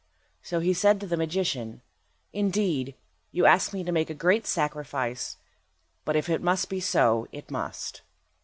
[0.41, 1.83] So he said to the magician—
[2.33, 2.95] "Indeed,
[3.31, 5.37] you ask me to make a great sacrifice,
[6.05, 8.01] but if it must be so it must."